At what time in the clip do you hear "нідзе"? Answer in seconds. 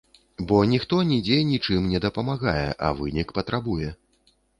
1.09-1.35